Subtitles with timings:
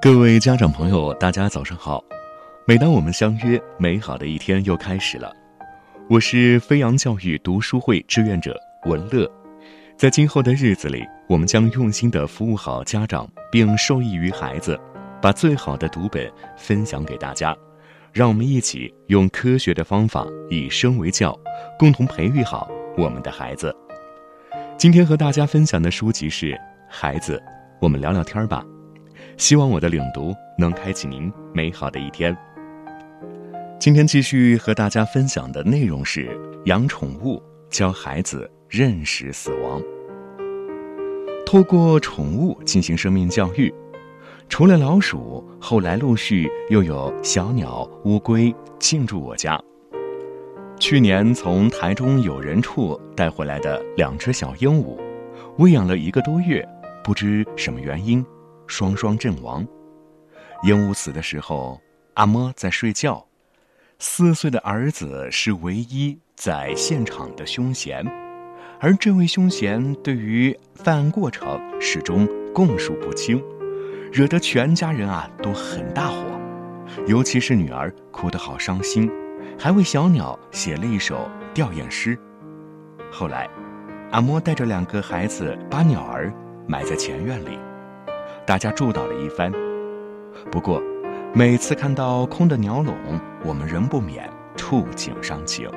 [0.00, 2.00] 各位家长朋友，大家早上好！
[2.64, 5.32] 每当我们相约，美好的一天又开始了。
[6.08, 9.28] 我是飞扬教育读书会志愿者文乐，
[9.96, 14.78] 在今后的日子里，我们将用心的服务好家长，并受益于孩子，
[15.20, 17.56] 把最好的读本分享给大家。
[18.12, 21.36] 让我们一起用科学的方法，以身为教，
[21.76, 23.74] 共同培育好我们的孩子。
[24.76, 26.52] 今天和大家分享的书籍是
[26.88, 27.42] 《孩子》，
[27.84, 28.64] 我们聊聊天吧。
[29.36, 32.34] 希望我的领读能开启您美好的一天。
[33.78, 36.34] 今天继续和大家分享的内容是
[36.64, 39.82] 养宠物，教孩子认识死亡。
[41.44, 43.70] 透过宠物进行生命教育，
[44.48, 49.60] 除了老鼠，后来陆续又有小鸟、乌龟进驻我家。
[50.80, 54.96] 去年从台中友人处带回来的两只小鹦鹉，
[55.58, 56.66] 喂养了一个多月，
[57.04, 58.24] 不知什么原因。
[58.66, 59.62] 双双阵亡。
[60.62, 61.78] 鹦鹉死的时候，
[62.14, 63.22] 阿嬷在睡觉，
[63.98, 68.02] 四岁的儿子是唯一在现场的凶嫌，
[68.80, 73.44] 而这位凶嫌对于犯案过程始终供述不清，
[74.10, 76.24] 惹得全家人啊都很大火，
[77.06, 79.10] 尤其是女儿哭得好伤心，
[79.58, 82.18] 还为小鸟写了一首吊唁诗。
[83.12, 83.46] 后来，
[84.10, 86.32] 阿嬷带着两个孩子把鸟儿
[86.66, 87.58] 埋在前院里。
[88.46, 89.52] 大家祝祷了一番，
[90.50, 90.82] 不过
[91.32, 92.94] 每次看到空的鸟笼，
[93.44, 95.70] 我们仍不免触景伤情。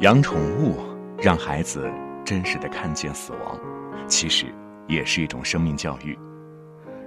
[0.00, 0.78] 养宠物
[1.18, 1.90] 让孩子
[2.24, 3.58] 真实的看见死亡，
[4.08, 4.46] 其实
[4.86, 6.18] 也是一种生命教育。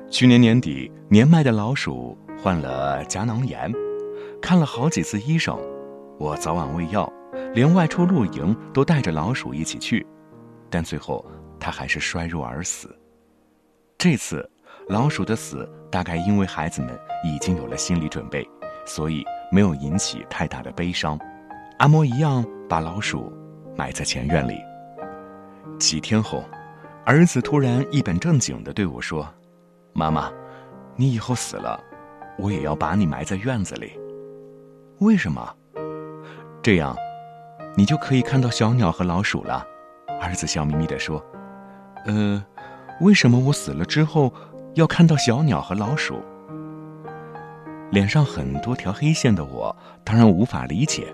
[0.10, 3.72] 去年年底，年迈的老鼠患了夹囊炎，
[4.42, 5.60] 看了好几次医生，
[6.18, 7.12] 我早晚喂药，
[7.54, 10.06] 连外出露营都带着老鼠一起去，
[10.70, 11.26] 但最后
[11.68, 12.98] 他还是衰弱而死。
[13.98, 14.50] 这次
[14.88, 18.50] 老鼠的死大概因为孩子们已经有了心理准备，
[18.86, 21.20] 所以没有引起太大的悲伤。
[21.80, 23.34] 阿嬷一样把老鼠
[23.76, 24.62] 埋在前院里。
[25.78, 26.42] 几天后，
[27.06, 29.28] 儿子突然一本正经地对我说
[29.92, 30.32] ：“妈妈，
[30.96, 31.78] 你以后死了，
[32.38, 34.00] 我也要把你埋在院子里。
[35.00, 35.54] 为什么？
[36.64, 36.96] 这样，
[37.76, 39.68] 你就可以看到小鸟和老鼠了。”
[40.22, 41.24] 儿子笑眯眯地说
[42.08, 42.44] ：“呃。”
[43.00, 44.34] 为什么我死了之后
[44.74, 46.20] 要看到小鸟和老鼠？
[47.92, 51.14] 脸上很多条黑线的我当然无法理解，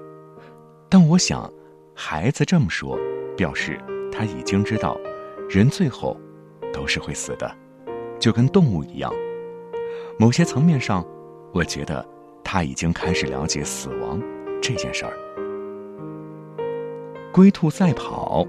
[0.88, 1.52] 但我想，
[1.94, 2.98] 孩子这么说，
[3.36, 3.78] 表示
[4.14, 4.98] 他已经知道，
[5.50, 6.16] 人最后
[6.72, 7.54] 都是会死的，
[8.18, 9.12] 就跟动物一样。
[10.18, 11.06] 某些层面上，
[11.54, 12.08] 我觉得
[12.46, 14.22] 他已经开始了解死亡
[14.62, 15.12] 这件事儿。
[17.34, 18.48] 龟兔赛跑，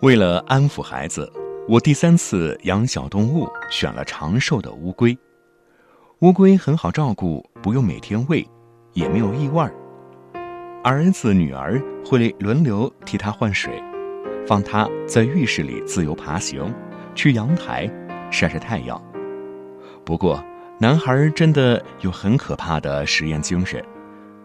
[0.00, 1.30] 为了安抚孩子。
[1.66, 5.18] 我第三次养小动物，选了长寿的乌龟。
[6.20, 8.46] 乌龟很好照顾，不用每天喂，
[8.92, 9.60] 也没有异味。
[9.60, 9.72] 儿
[10.84, 13.82] 儿子女儿会轮流替它换水，
[14.46, 16.72] 放它在浴室里自由爬行，
[17.14, 17.90] 去阳台
[18.30, 19.02] 晒晒太阳。
[20.04, 20.42] 不过，
[20.78, 23.84] 男孩真的有很可怕的实验精神。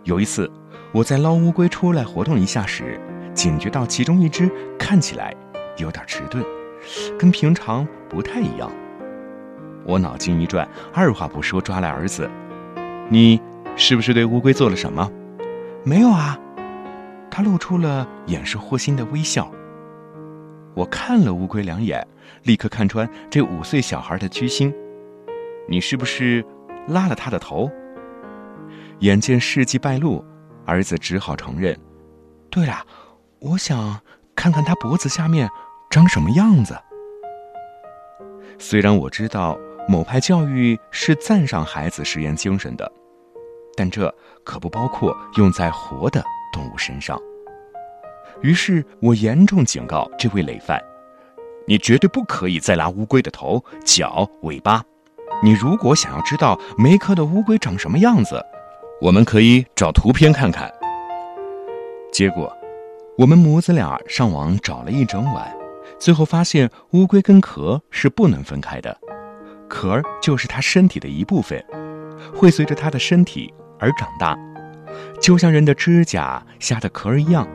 [0.03, 0.51] 有一次，
[0.91, 2.99] 我在捞乌龟出来活动一下时，
[3.35, 5.33] 警觉到其中一只看起来
[5.77, 6.43] 有点迟钝。
[7.17, 8.69] 跟平常不太一样，
[9.85, 12.29] 我脑筋一转，二话不说抓来儿子
[13.09, 13.41] ：“你
[13.77, 15.09] 是不是对乌龟做了什么
[15.85, 16.37] ？”“没有啊。”
[17.31, 19.49] 他露出了掩饰祸心的微笑。
[20.75, 22.05] 我看了乌龟两眼，
[22.43, 24.73] 立刻看穿这五岁小孩的居心
[25.69, 26.45] ：“你是不是
[26.87, 27.71] 拉了他的头？”
[28.99, 30.23] 眼见事迹败露，
[30.65, 31.77] 儿子只好承认
[32.51, 32.85] ：“对了，
[33.39, 33.99] 我想
[34.43, 35.49] 看看他脖子下面。”
[35.89, 36.75] 长什么样子？
[38.59, 42.91] 虽然我知道某派教育是赞赏孩子实验精神的，
[43.77, 46.21] 但这可不包括用在活的
[46.51, 47.17] 动物身上。
[48.41, 50.81] 于是我严重警告这位累犯：
[51.67, 54.83] 你绝对不可以再拉乌龟的头、脚、尾巴。
[55.41, 58.43] 你如果想要知道没壳的乌龟长什么样子，
[58.99, 60.73] 我们可以找图片看看。
[62.11, 62.51] 结果，
[63.15, 65.55] 我们母子俩上网找了一整晚。
[65.99, 68.97] 最后发现，乌龟跟壳是不能分开的，
[69.69, 71.63] 壳就是它身体的一部分，
[72.33, 74.35] 会随着它的身体而长大，
[75.21, 77.47] 就像人的指甲下的壳一样。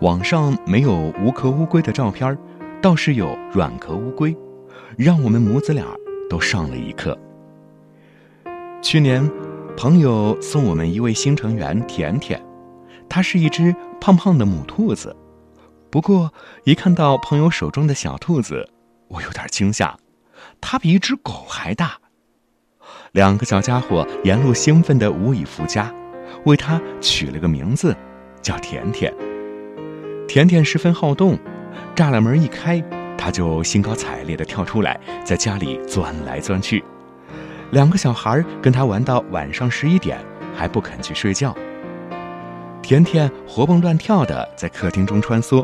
[0.00, 2.38] 网上没有无壳乌龟的照片，
[2.80, 4.36] 倒是有软壳乌龟，
[4.96, 5.84] 让我们母子俩
[6.30, 7.18] 都上了一课。
[8.80, 9.28] 去年，
[9.76, 12.40] 朋友送我们一位新成员甜甜，
[13.08, 15.16] 它是一只胖胖的母兔子。
[15.90, 16.32] 不过，
[16.64, 18.68] 一看到朋友手中的小兔子，
[19.08, 19.96] 我有点惊吓，
[20.60, 21.98] 它比一只狗还大。
[23.12, 25.92] 两个小家伙沿路兴奋的无以复加，
[26.44, 27.96] 为它取了个名字，
[28.42, 29.12] 叫甜甜。
[30.26, 31.38] 甜甜十分好动，
[31.96, 32.82] 栅栏门一开，
[33.16, 36.84] 它就兴高采烈地跳出来，在家里钻来钻去。
[37.70, 40.22] 两个小孩跟它玩到晚上十一点，
[40.54, 41.56] 还不肯去睡觉。
[42.88, 45.62] 甜甜活蹦乱跳的在客厅中穿梭，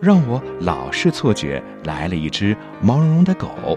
[0.00, 3.76] 让我老是错觉来了一只毛茸茸的狗。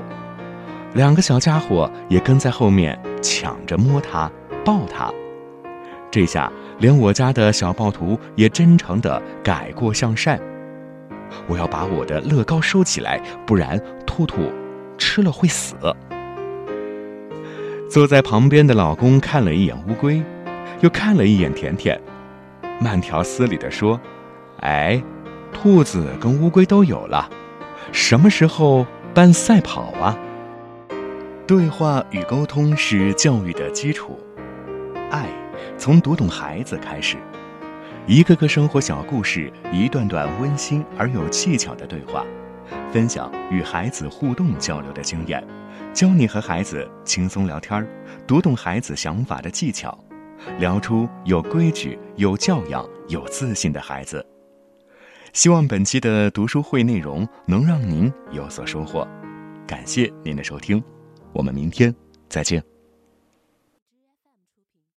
[0.94, 4.32] 两个小家伙也跟在后面抢着摸它、
[4.64, 5.12] 抱它。
[6.12, 10.40] 这下连我家的小暴徒也真诚的改过向善。
[11.48, 14.52] 我要把我的乐高收起来，不然兔兔
[15.00, 15.74] 吃了会死。
[17.90, 20.22] 坐在旁边的老公看了一眼乌龟，
[20.82, 22.00] 又看了一眼甜甜。
[22.80, 24.00] 慢条斯理地说
[24.62, 25.02] ：“哎，
[25.52, 27.30] 兔子跟乌龟都有了，
[27.92, 30.18] 什么时候办赛跑啊？”
[31.48, 34.20] 对话与沟通是教育的基础，
[35.10, 35.28] 爱
[35.78, 37.18] 从读懂孩子开始。
[38.06, 42.26] 一个个生活小故事，一段段温馨而有技巧的对话，
[42.92, 45.44] 分享与孩子互动交流的经验，
[45.94, 47.86] 教你和孩子轻松聊天
[48.28, 49.98] 读懂孩子想法的技巧。
[50.60, 54.26] 聊出有规矩、有教养、有自信的孩子。
[55.34, 59.08] 希望本期的读书会内容能让您有所收获。
[59.68, 60.84] 感谢您的收听，
[61.34, 61.94] 我们明天
[62.30, 62.77] 再见。